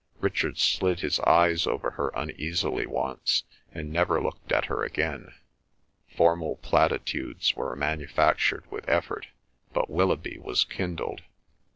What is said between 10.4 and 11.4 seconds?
kindled.